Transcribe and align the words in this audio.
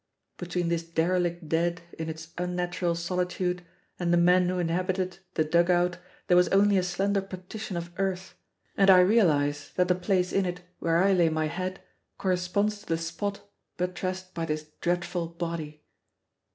Between 0.37 0.69
this 0.69 0.81
derelict 0.81 1.47
dead 1.47 1.81
in 1.99 2.09
its 2.09 2.29
unnatural 2.35 2.95
solitude 2.95 3.61
and 3.99 4.11
the 4.11 4.17
men 4.17 4.49
who 4.49 4.57
inhabited 4.57 5.19
the 5.35 5.43
dug 5.43 5.69
out 5.69 5.99
there 6.25 6.35
was 6.35 6.47
only 6.47 6.75
a 6.79 6.81
slender 6.81 7.21
partition 7.21 7.77
of 7.77 7.91
earth, 7.99 8.33
and 8.75 8.89
I 8.89 8.99
realize 9.01 9.69
that 9.75 9.87
the 9.89 9.93
place 9.93 10.33
in 10.33 10.47
it 10.47 10.61
where 10.79 10.97
I 10.97 11.13
lay 11.13 11.29
my 11.29 11.45
head 11.45 11.81
corresponds 12.17 12.79
to 12.79 12.87
the 12.87 12.97
spot 12.97 13.47
buttressed 13.77 14.33
by 14.33 14.45
this 14.45 14.71
dreadful 14.81 15.27
body. 15.27 15.83